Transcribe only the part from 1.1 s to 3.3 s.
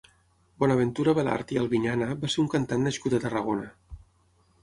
Belart i Albiñana va ser un cantant nascut a